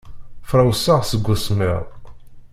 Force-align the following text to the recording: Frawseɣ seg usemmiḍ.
Frawseɣ 0.49 1.01
seg 1.05 1.25
usemmiḍ. 1.33 1.83